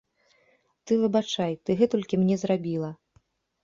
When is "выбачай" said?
1.03-1.53